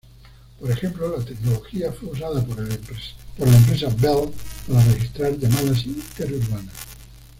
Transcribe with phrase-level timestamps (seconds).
[0.59, 4.31] Por ejemplo, la tecnología fue usada por la empresa Bell
[4.67, 6.73] para registrar llamadas interurbanas.